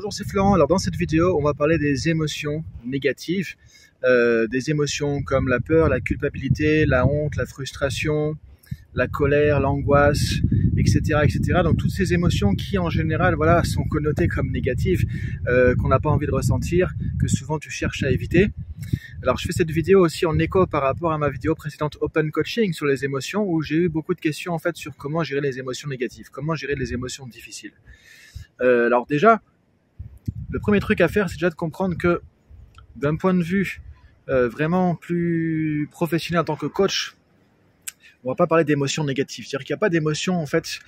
[0.00, 0.54] Bonjour, c'est Florent.
[0.54, 3.54] Alors dans cette vidéo, on va parler des émotions négatives,
[4.02, 8.38] euh, des émotions comme la peur, la culpabilité, la honte, la frustration,
[8.94, 10.36] la colère, l'angoisse,
[10.78, 11.60] etc., etc.
[11.64, 15.04] Donc toutes ces émotions qui en général, voilà, sont connotées comme négatives,
[15.48, 18.48] euh, qu'on n'a pas envie de ressentir, que souvent tu cherches à éviter.
[19.22, 22.30] Alors je fais cette vidéo aussi en écho par rapport à ma vidéo précédente Open
[22.30, 25.42] Coaching sur les émotions, où j'ai eu beaucoup de questions en fait sur comment gérer
[25.42, 27.74] les émotions négatives, comment gérer les émotions difficiles.
[28.62, 29.42] Euh, alors déjà,
[30.50, 32.20] le premier truc à faire, c'est déjà de comprendre que
[32.96, 33.82] d'un point de vue
[34.28, 37.14] euh, vraiment plus professionnel en tant que coach,
[38.24, 39.46] on va pas parler d'émotions négatives.
[39.46, 40.80] C'est-à-dire qu'il n'y a pas d'émotions en fait.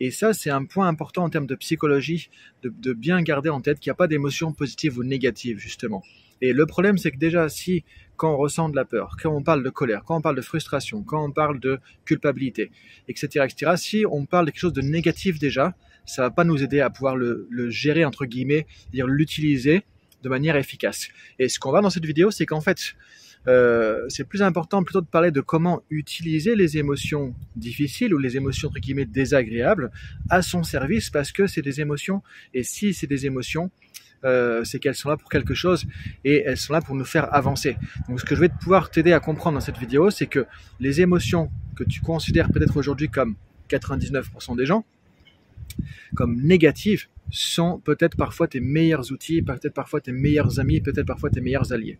[0.00, 2.30] Et ça, c'est un point important en termes de psychologie,
[2.62, 6.02] de, bien garder en tête qu'il n'y a pas d'émotions positives ou négatives, justement.
[6.40, 7.84] Et le problème, c'est que déjà, si
[8.16, 10.42] quand on ressent de la peur, quand on parle de colère, quand on parle de
[10.42, 12.70] frustration, quand on parle de culpabilité,
[13.08, 15.74] etc., etc., si on parle de quelque chose de négatif déjà,
[16.06, 19.84] ça va pas nous aider à pouvoir le, gérer entre guillemets, dire l'utiliser
[20.22, 21.08] de manière efficace.
[21.38, 22.94] Et ce qu'on va dans cette vidéo, c'est qu'en fait,
[23.48, 28.36] euh, c'est plus important plutôt de parler de comment utiliser les émotions difficiles ou les
[28.36, 29.90] émotions entre guillemets désagréables
[30.28, 33.70] à son service parce que c'est des émotions et si c'est des émotions
[34.24, 35.86] euh, c'est qu'elles sont là pour quelque chose
[36.24, 37.76] et elles sont là pour nous faire avancer.
[38.08, 40.46] Donc ce que je vais pouvoir t'aider à comprendre dans cette vidéo, c'est que
[40.78, 43.36] les émotions que tu considères peut-être aujourd'hui comme
[43.70, 44.84] 99% des gens,
[46.14, 51.30] comme négatives sont peut-être parfois tes meilleurs outils, peut-être parfois tes meilleurs amis, peut-être parfois
[51.30, 51.98] tes meilleurs alliés.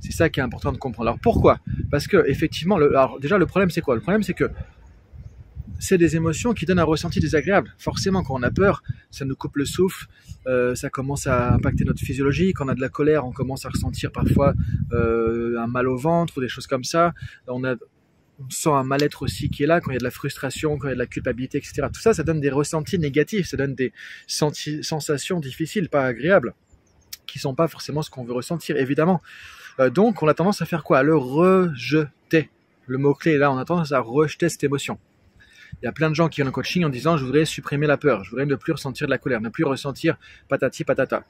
[0.00, 1.10] C'est ça qui est important de comprendre.
[1.10, 1.60] Alors pourquoi?
[1.90, 3.94] Parce que effectivement, alors déjà le problème c'est quoi?
[3.94, 4.50] Le problème c'est que
[5.82, 7.74] c'est des émotions qui donnent un ressenti désagréable.
[7.76, 10.06] Forcément, quand on a peur, ça nous coupe le souffle,
[10.46, 12.52] euh, ça commence à impacter notre physiologie.
[12.52, 14.54] Quand on a de la colère, on commence à ressentir parfois
[14.92, 17.14] euh, un mal au ventre ou des choses comme ça.
[18.44, 20.78] On sent un mal-être aussi qui est là, quand il y a de la frustration,
[20.78, 21.86] quand il y a de la culpabilité, etc.
[21.92, 23.92] Tout ça, ça donne des ressentis négatifs, ça donne des
[24.26, 26.54] sensations difficiles, pas agréables,
[27.26, 29.20] qui sont pas forcément ce qu'on veut ressentir, évidemment.
[29.80, 30.98] Euh, donc, on a tendance à faire quoi?
[30.98, 32.50] À le rejeter.
[32.86, 34.98] Le mot-clé est là, on a tendance à rejeter cette émotion.
[35.80, 37.86] Il y a plein de gens qui viennent en coaching en disant je voudrais supprimer
[37.86, 40.16] la peur, je voudrais ne plus ressentir de la colère, ne plus ressentir
[40.48, 41.24] patati patata.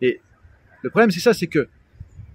[0.00, 0.20] Et
[0.82, 1.68] le problème c'est ça, c'est que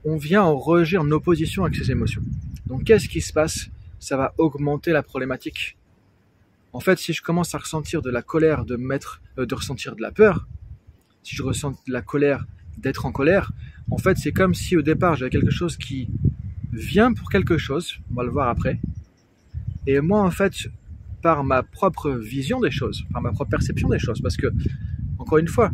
[0.04, 2.22] on vient en rejet, en opposition avec ces émotions.
[2.68, 3.70] Donc qu'est-ce qui se passe?
[4.00, 5.78] Ça va augmenter la problématique.
[6.74, 9.96] En fait, si je commence à ressentir de la colère, de mettre, euh, de ressentir
[9.96, 10.48] de la peur,
[11.24, 12.46] si je ressens de la colère,
[12.78, 13.52] d'être en colère,
[13.92, 16.10] en fait, c'est comme si au départ j'avais quelque chose qui
[16.72, 18.80] vient pour quelque chose, on va le voir après,
[19.88, 20.54] et moi en fait,
[21.22, 24.48] par ma propre vision des choses, par ma propre perception des choses, parce que
[25.18, 25.72] encore une fois,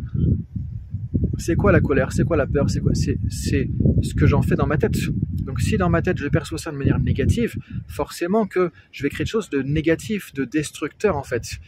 [1.38, 4.54] c'est quoi la colère, c'est quoi la peur, c'est quoi, c'est ce que j'en fais
[4.54, 4.96] dans ma tête.
[5.44, 7.56] Donc si dans ma tête je perçois ça de manière négative,
[7.88, 11.58] forcément que je vais créer quelque chose de négatif, de destructeur en fait.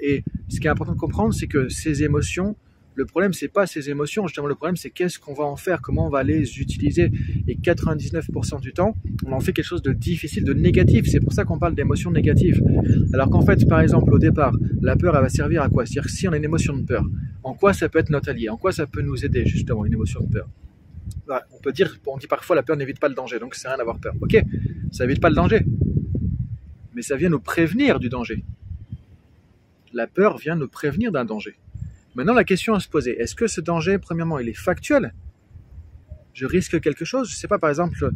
[0.00, 2.56] Et, ce qui est important de comprendre, c'est que ces émotions,
[2.96, 5.80] le problème c'est pas ces émotions, justement le problème c'est qu'est-ce qu'on va en faire,
[5.82, 7.12] comment on va les utiliser.
[7.46, 11.06] Et 99% du temps, on en fait quelque chose de difficile, de négatif.
[11.06, 12.60] C'est pour ça qu'on parle d'émotions négatives.
[13.12, 15.84] Alors qu'en fait, par exemple, au départ, la peur, elle va servir à quoi?
[15.84, 17.04] C'est-à-dire si on a une émotion de peur,
[17.42, 18.48] en quoi ça peut être notre allié?
[18.48, 20.48] En quoi ça peut nous aider justement une émotion de peur?
[21.28, 23.76] On peut dire, on dit parfois la peur n'évite pas le danger, donc c'est rien
[23.76, 24.14] d'avoir peur.
[24.20, 24.42] Ok,
[24.90, 25.60] ça évite pas le danger,
[26.94, 28.42] mais ça vient nous prévenir du danger.
[29.92, 31.56] La peur vient nous prévenir d'un danger.
[32.16, 35.12] Maintenant, la question à se poser, est-ce que ce danger, premièrement, il est factuel?
[36.32, 37.28] Je risque quelque chose?
[37.30, 38.10] Je sais pas, par exemple,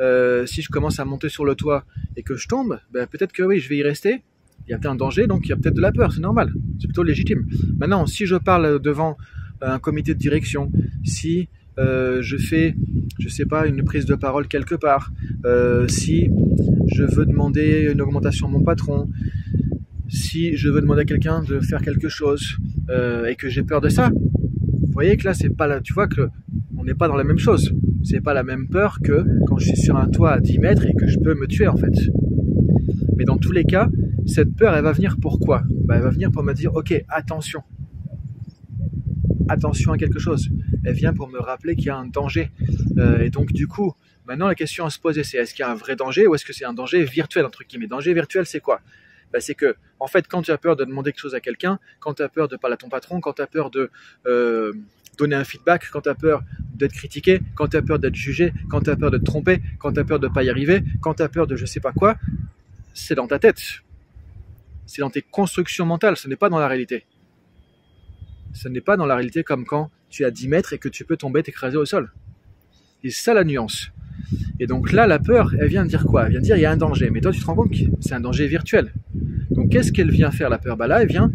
[0.00, 1.84] euh, si je commence à monter sur le toit
[2.16, 4.24] et que je tombe, ben, peut-être que oui, je vais y rester.
[4.66, 6.20] Il y a peut-être un danger, donc il y a peut-être de la peur, c'est
[6.20, 7.46] normal, c'est plutôt légitime.
[7.78, 9.16] Maintenant, si je parle devant
[9.60, 10.72] un comité de direction,
[11.04, 11.48] si
[11.78, 12.74] euh, je fais,
[13.20, 15.12] je sais pas, une prise de parole quelque part,
[15.44, 16.28] euh, si
[16.92, 19.08] je veux demander une augmentation à mon patron,
[20.08, 22.56] si je veux demander à quelqu'un de faire quelque chose
[22.90, 25.92] euh, et que j'ai peur de ça, vous voyez que là c'est pas là, tu
[25.92, 26.28] vois que
[26.76, 27.74] on n'est pas dans la même chose.
[28.02, 30.84] C'est pas la même peur que quand je suis sur un toit à 10 mètres
[30.86, 31.94] et que je peux me tuer en fait.
[33.16, 33.88] Mais dans tous les cas,
[34.26, 37.62] cette peur, elle va venir pourquoi bah, Elle va venir pour me dire, ok, attention,
[39.48, 40.50] attention à quelque chose.
[40.84, 42.50] Elle vient pour me rappeler qu'il y a un danger.
[42.98, 43.94] Euh, et donc du coup,
[44.26, 46.34] maintenant la question à se poser, c'est est-ce qu'il y a un vrai danger ou
[46.34, 47.86] est-ce que c'est un danger virtuel entre guillemets?
[47.86, 48.80] Danger virtuel, c'est quoi?
[49.34, 51.80] Ben, C'est que en fait, quand tu as peur de demander quelque chose à quelqu'un,
[51.98, 53.90] quand tu as peur de parler à ton patron, quand tu as peur de
[54.26, 54.72] euh,
[55.18, 56.44] donner un feedback, quand tu as peur
[56.74, 59.60] d'être critiqué, quand tu as peur d'être jugé, quand tu as peur de te tromper,
[59.80, 61.66] quand tu as peur de ne pas y arriver, quand tu as peur de je
[61.66, 62.16] sais pas quoi,
[62.94, 63.60] c'est dans ta tête.
[64.86, 67.04] C'est dans tes constructions mentales, ce n'est pas dans la réalité.
[68.52, 71.04] Ce n'est pas dans la réalité comme quand tu à 10 mètres et que tu
[71.04, 72.12] peux tomber, t'écraser au sol.
[73.02, 73.90] Et c'est ça la nuance.
[74.60, 76.26] Et donc là, la peur, elle vient dire quoi?
[76.26, 77.10] Elle vient dire il y a un danger.
[77.10, 78.92] Mais toi, tu te rends compte que c'est un danger virtuel.
[79.50, 81.30] Donc qu'est-ce qu'elle vient faire la peur Bah là, elle vient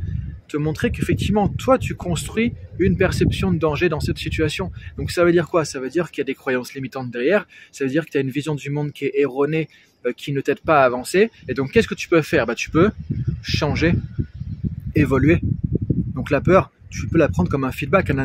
[0.50, 4.72] te montrer qu'effectivement, toi, tu construis une perception de danger dans cette situation.
[4.98, 5.64] Donc ça veut dire quoi?
[5.64, 8.18] Ça veut dire qu'il y a des croyances limitantes derrière, ça veut dire que tu
[8.18, 9.70] as une vision du monde qui est erronée,
[10.06, 11.30] euh, qui ne t'aide pas à avancer.
[11.48, 12.46] Et donc qu'est-ce que tu peux faire?
[12.46, 12.90] Bah, Tu peux
[13.42, 13.94] changer,
[14.96, 15.40] évoluer.
[16.16, 18.18] Donc la peur, tu peux la prendre comme un feedback, un,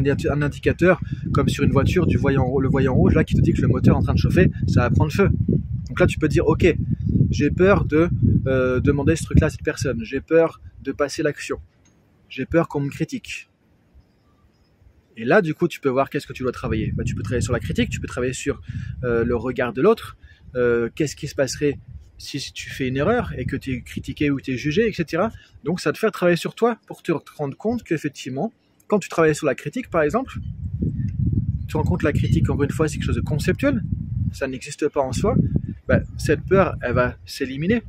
[0.43, 1.01] indicateur,
[1.33, 3.69] comme sur une voiture, du voyant, le voyant rouge là qui te dit que le
[3.69, 5.29] moteur est en train de chauffer, ça va prendre feu.
[5.89, 6.75] Donc là tu peux dire ok,
[7.35, 8.09] j'ai peur de
[8.47, 11.59] euh, demander ce truc-là à cette personne, j'ai peur de passer l'action,
[12.29, 13.49] j'ai peur qu'on me critique.
[15.17, 16.93] Et là, du coup, tu peux voir qu'est-ce que tu dois travailler.
[16.97, 18.61] Bah, tu peux travailler sur la critique, tu peux travailler sur
[19.05, 20.17] euh, le regard de l'autre,
[20.55, 21.79] euh, qu'est-ce qui se passerait
[22.19, 25.25] si tu fais une erreur et que tu es critiqué ou tu es jugé, etc.
[25.65, 28.53] Donc ça te faire travailler sur toi pour te rendre compte qu'effectivement,
[28.87, 30.39] quand tu travailles sur la critique, par exemple,
[31.67, 33.83] tu rends compte que la critique, encore une fois, c'est quelque chose de conceptuel,
[34.33, 35.37] ça n'existe pas en soi,
[35.89, 37.83] bah, cette peur, elle va s'éliminer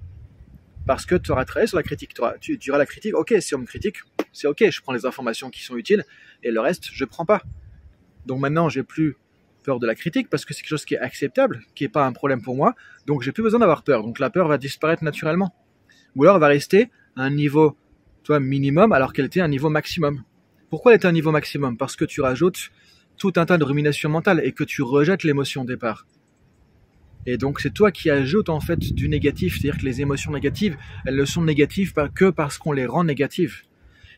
[0.85, 2.13] parce que tu auras travaillé sur la critique.
[2.41, 3.97] Tu, diras la critique, ok, si on me critique,
[4.33, 6.03] c'est ok, je prends les informations qui sont utiles
[6.43, 7.41] et le reste, je prends pas.
[8.25, 9.17] Donc maintenant, j'ai plus
[9.63, 12.05] peur de la critique parce que c'est quelque chose qui est acceptable, qui n'est pas
[12.05, 12.75] un problème pour moi.
[13.07, 14.03] Donc j'ai plus besoin d'avoir peur.
[14.03, 15.55] Donc la peur va disparaître naturellement.
[16.15, 17.77] Ou alors elle va rester à un niveau
[18.23, 20.23] toi, minimum alors qu'elle était à un niveau maximum.
[20.69, 21.77] Pourquoi elle était à un niveau maximum?
[21.77, 22.71] Parce que tu rajoutes
[23.17, 26.05] tout un tas de ruminations mentales et que tu rejettes l'émotion au départ.
[27.25, 30.77] Et donc c'est toi qui ajoutes en fait du négatif, c'est-à-dire que les émotions négatives,
[31.05, 33.63] elles ne sont négatives que parce qu'on les rend négatives.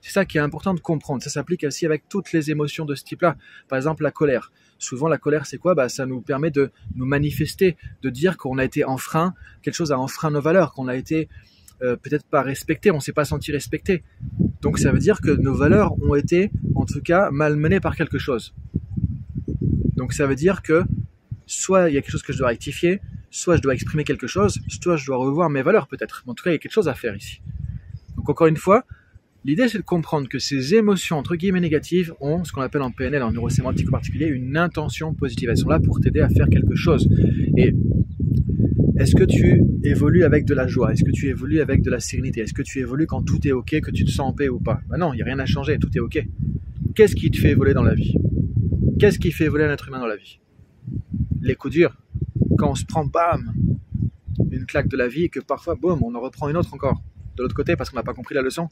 [0.02, 1.24] C'est ça qui est important de comprendre.
[1.24, 3.36] Ça s'applique aussi avec toutes les émotions de ce type-là.
[3.68, 4.52] Par exemple, la colère.
[4.78, 5.74] Souvent, la colère, c'est quoi?
[5.74, 9.34] Bah, Ça nous permet de nous manifester, de dire qu'on a été enfreint,
[9.64, 11.30] quelque chose a enfreint nos valeurs, qu'on a été
[11.82, 14.04] euh, peut-être pas respecté, on s'est pas senti respecté.
[14.62, 18.18] Donc ça veut dire que nos valeurs ont été, en tout cas, malmenées par quelque
[18.18, 18.54] chose.
[19.96, 20.84] Donc ça veut dire que
[21.48, 23.02] soit il y a quelque chose que je dois rectifier,
[23.32, 26.24] soit je dois exprimer quelque chose, soit je dois revoir mes valeurs peut-être.
[26.28, 27.42] En tout cas, il y a quelque chose à faire ici.
[28.16, 28.86] Donc encore une fois,
[29.48, 32.92] L'idée, c'est de comprendre que ces émotions, entre guillemets, négatives ont ce qu'on appelle en
[32.92, 35.48] PNL, en neurosémantique en particulier, une intention positive.
[35.50, 37.08] Elles sont là pour t'aider à faire quelque chose.
[37.56, 37.74] Et
[39.00, 40.92] est-ce que tu évolues avec de la joie?
[40.92, 42.42] Est-ce que tu évolues avec de la sérénité?
[42.42, 44.60] Est-ce que tu évolues quand tout est OK, que tu te sens en paix ou
[44.60, 44.82] pas?
[44.90, 46.22] Ben Non, il n'y a rien à changer, tout est OK.
[46.94, 48.16] Qu'est-ce qui te fait évoluer dans la vie?
[49.00, 50.40] Qu'est-ce qui fait évoluer un être humain dans la vie?
[51.48, 51.96] Les coups durs.
[52.58, 53.54] Quand on se prend, bam,
[54.52, 57.02] une claque de la vie que parfois, boum, on en reprend une autre encore
[57.38, 58.68] de l'autre côté parce qu'on n'a pas compris la leçon.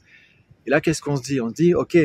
[0.66, 1.40] Et là, qu'est-ce qu'on se dit?
[1.40, 1.96] On se dit, ok,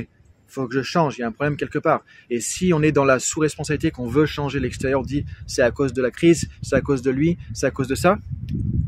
[0.47, 2.05] faut que je change, il y a un problème quelque part.
[2.29, 5.71] Et si on est dans la sous-responsabilité qu'on veut changer l'extérieur, on dit c'est à
[5.71, 8.17] cause de la crise, c'est à cause de lui, c'est à cause de ça,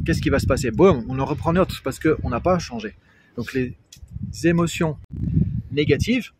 [0.05, 0.71] qu'est-ce qui va se passer?
[0.71, 2.95] Boum, on en reprend autre parce qu'on n'a pas changé.
[3.35, 3.75] Donc les
[4.45, 4.97] émotions
[5.69, 6.31] négatives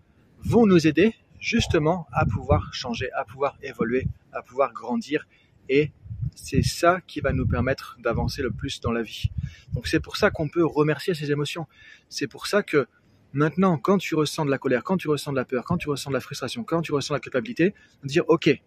[0.46, 1.13] vont nous aider
[1.44, 5.28] justement à pouvoir changer, à pouvoir évoluer, à pouvoir grandir.
[5.68, 5.92] Et
[6.36, 9.30] c'est ça qui va nous permettre d'avancer le plus dans la vie.
[9.74, 11.68] Donc c'est pour ça qu'on peut remercier ces émotions.
[12.10, 12.88] C'est pour ça que
[13.36, 15.90] Maintenant, quand tu ressens de la colère, quand tu ressens de la peur, quand tu
[15.90, 17.74] ressens de la frustration, quand tu ressens de la culpabilité,
[18.04, 18.62] dire ok,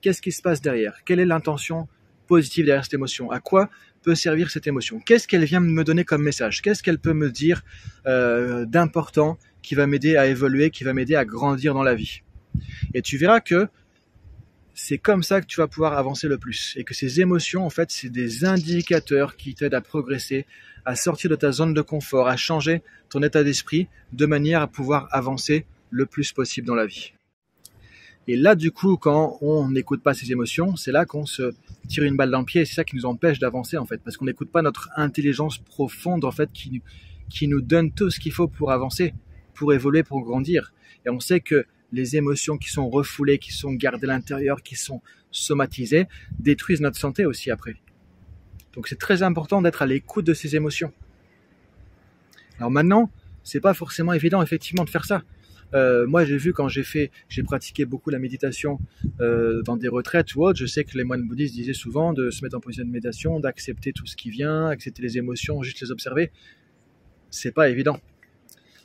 [0.00, 1.02] qu'est-ce qui se passe derrière?
[1.04, 1.88] Quelle est l'intention
[2.28, 3.32] positive derrière cette émotion?
[3.32, 3.68] À quoi
[4.04, 5.00] peut servir cette émotion?
[5.00, 6.62] Qu'est-ce qu'elle vient me donner comme message?
[6.62, 7.62] Qu'est-ce qu'elle peut me dire
[8.06, 12.22] euh, d'important qui va m'aider à évoluer, qui va m'aider à grandir dans la vie
[12.94, 13.68] Et tu verras que
[14.74, 16.74] c'est comme ça que tu vas pouvoir avancer le plus.
[16.76, 20.46] Et que ces émotions, en fait, c'est des indicateurs qui t'aident à progresser,
[20.84, 24.66] à sortir de ta zone de confort, à changer ton état d'esprit de manière à
[24.66, 27.12] pouvoir avancer le plus possible dans la vie.
[28.28, 31.52] Et là, du coup, quand on n'écoute pas ces émotions, c'est là qu'on se
[31.88, 34.00] tire une balle dans le pied et c'est ça qui nous empêche d'avancer, en fait,
[34.02, 36.82] parce qu'on n'écoute pas notre intelligence profonde, en fait, qui,
[37.28, 39.12] qui nous donne tout ce qu'il faut pour avancer,
[39.62, 40.72] pour évoluer, pour grandir.
[41.06, 44.74] Et on sait que les émotions qui sont refoulées, qui sont gardées à l'intérieur, qui
[44.74, 45.00] sont
[45.30, 46.08] somatisées,
[46.40, 47.76] détruisent notre santé aussi après.
[48.74, 50.92] Donc c'est très important d'être à l'écoute de ces émotions.
[52.58, 53.08] Alors maintenant,
[53.44, 55.22] c'est pas forcément évident effectivement de faire ça.
[55.74, 58.80] Euh, moi, j'ai vu quand j'ai fait, j'ai pratiqué beaucoup la méditation
[59.20, 60.58] euh, dans des retraites ou autres.
[60.58, 63.38] Je sais que les moines bouddhistes disaient souvent de se mettre en position de méditation,
[63.38, 66.32] d'accepter tout ce qui vient, accepter les émotions, juste les observer.
[67.30, 68.00] C'est pas évident.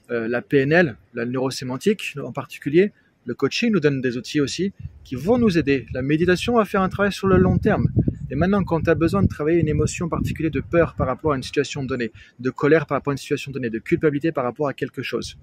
[0.10, 2.94] Euh, la PNL, la neurosémantique en particulier,
[3.26, 4.72] le coaching nous donne des outils aussi
[5.04, 5.86] qui vont nous aider.
[5.94, 7.88] La méditation va faire un travail sur le long terme.
[8.30, 11.34] Et maintenant, quand tu as besoin de travailler une émotion particulière de peur par rapport
[11.34, 14.46] à une situation donnée, de colère par rapport à une situation donnée, de culpabilité par
[14.46, 15.38] rapport à quelque chose,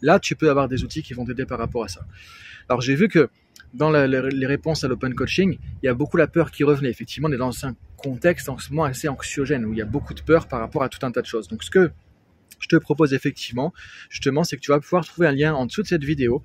[0.00, 2.06] là, tu peux avoir des outils qui vont t'aider par rapport à ça.
[2.68, 3.28] Alors, j'ai vu que
[3.74, 6.90] dans les réponses à l'open coaching, il y a beaucoup la peur qui revenait.
[6.90, 9.86] Effectivement, on est dans un contexte en ce moment assez anxiogène où il y a
[9.86, 11.48] beaucoup de peur par rapport à tout un tas de choses.
[11.48, 11.90] Donc, ce que
[12.60, 13.72] je te propose effectivement,
[14.08, 16.42] justement, c'est que tu vas pouvoir trouver un lien en dessous de cette vidéo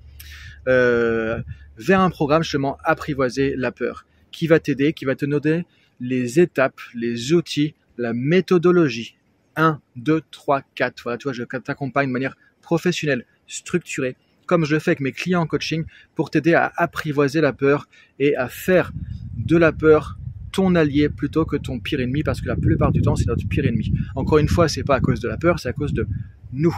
[0.67, 1.41] euh,
[1.77, 5.65] vers un programme justement apprivoiser la peur qui va t'aider, qui va te donner
[6.00, 9.15] les étapes, les outils, la méthodologie.
[9.55, 11.03] 1, 2, 3, 4.
[11.03, 15.13] Voilà, tu vois, je t'accompagne de manière professionnelle, structurée, comme je le fais avec mes
[15.13, 17.88] clients en coaching, pour t'aider à apprivoiser la peur
[18.19, 18.91] et à faire
[19.38, 20.17] de la peur
[20.56, 23.46] ton allié plutôt que ton pire ennemi parce que la plupart du temps c'est notre
[23.46, 23.94] pire ennemi.
[24.16, 26.08] Encore une fois, c'est pas à cause de la peur, c'est à cause de
[26.54, 26.76] nous.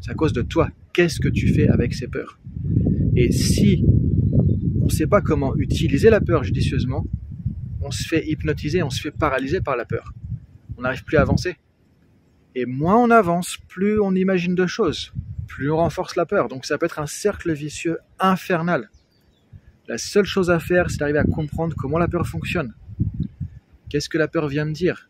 [0.00, 0.70] C'est à cause de toi.
[0.94, 2.40] Qu'est-ce que tu fais avec ces peurs?
[3.14, 3.84] Et si
[4.80, 7.04] on ne sait pas comment utiliser la peur judicieusement,
[7.82, 10.14] on se fait hypnotiser, on se fait paralyser par la peur.
[10.78, 11.56] On n'arrive plus à avancer.
[12.54, 15.12] Et moins on avance, plus on imagine de choses,
[15.46, 16.48] plus on renforce la peur.
[16.48, 18.88] Donc ça peut être un cercle vicieux infernal.
[19.88, 22.74] La seule chose à faire, c'est d'arriver à comprendre comment la peur fonctionne.
[23.88, 25.08] Qu'est-ce que la peur vient me dire?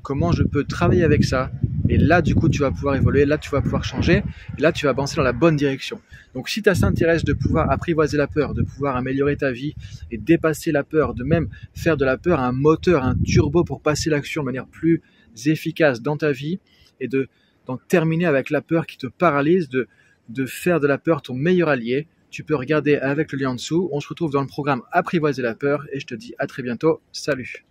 [0.00, 1.50] Comment je peux travailler avec ça?
[1.90, 4.22] Et là, du coup, tu vas pouvoir évoluer, là, tu vas pouvoir changer,
[4.56, 6.00] et là, tu vas avancer dans la bonne direction.
[6.34, 9.74] Donc, si ça s'intéresse de pouvoir apprivoiser la peur, de pouvoir améliorer ta vie
[10.10, 13.82] et dépasser la peur, de même faire de la peur un moteur, un turbo pour
[13.82, 15.02] passer l'action de manière plus
[15.44, 16.58] efficace dans ta vie
[17.00, 17.28] et de
[17.66, 21.68] d'en terminer avec la peur qui te paralyse, de faire de la peur ton meilleur
[21.68, 23.88] allié, tu peux regarder avec le lien en dessous.
[23.92, 26.62] On se retrouve dans le programme Apprivoiser la peur et je te dis à très
[26.62, 27.00] bientôt.
[27.12, 27.64] Salut